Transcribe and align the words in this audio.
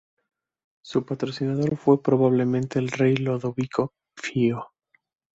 Su 0.83 1.05
patrocinador 1.05 1.77
fue 1.77 2.01
probablemente 2.01 2.79
el 2.79 2.89
rey 2.89 3.15
Ludovico 3.17 3.93
Pío. 4.19 4.71